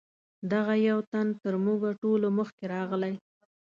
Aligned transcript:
دغه 0.51 0.73
یو 0.89 0.99
تن 1.11 1.27
تر 1.41 1.53
موږ 1.65 1.81
ټولو 2.01 2.27
مخکې 2.37 2.63
راغلی. 2.73 3.13